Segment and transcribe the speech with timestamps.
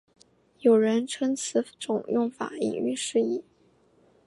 [0.61, 3.43] 有人称此种用法引喻失义。